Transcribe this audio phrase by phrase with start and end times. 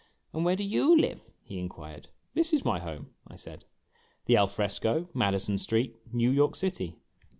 [0.33, 2.09] "And where do you live?" he inquired.
[2.33, 3.65] "This is my home," I said;
[4.25, 6.95] "the Alfresco, Madison street, New York City."